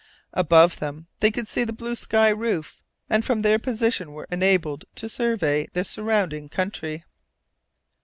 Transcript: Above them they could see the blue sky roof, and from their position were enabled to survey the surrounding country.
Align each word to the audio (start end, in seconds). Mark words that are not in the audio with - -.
Above 0.33 0.79
them 0.79 1.05
they 1.19 1.29
could 1.29 1.47
see 1.47 1.63
the 1.63 1.71
blue 1.71 1.93
sky 1.93 2.29
roof, 2.29 2.81
and 3.07 3.23
from 3.23 3.41
their 3.43 3.59
position 3.59 4.13
were 4.13 4.25
enabled 4.31 4.83
to 4.95 5.07
survey 5.07 5.67
the 5.73 5.83
surrounding 5.83 6.49
country. 6.49 7.03